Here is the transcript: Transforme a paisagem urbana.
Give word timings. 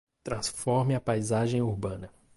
Transforme 0.23 0.95
a 0.95 0.99
paisagem 0.99 1.61
urbana. 1.61 2.09